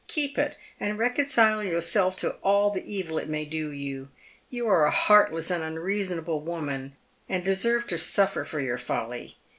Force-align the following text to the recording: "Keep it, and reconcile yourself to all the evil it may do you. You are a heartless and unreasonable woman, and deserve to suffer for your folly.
"Keep 0.17 0.39
it, 0.39 0.57
and 0.79 0.97
reconcile 0.97 1.63
yourself 1.63 2.15
to 2.15 2.31
all 2.41 2.71
the 2.71 2.83
evil 2.91 3.19
it 3.19 3.29
may 3.29 3.45
do 3.45 3.69
you. 3.69 4.07
You 4.49 4.67
are 4.67 4.85
a 4.87 4.89
heartless 4.89 5.51
and 5.51 5.61
unreasonable 5.63 6.39
woman, 6.41 6.95
and 7.29 7.45
deserve 7.45 7.85
to 7.85 7.99
suffer 7.99 8.43
for 8.43 8.59
your 8.59 8.79
folly. 8.79 9.35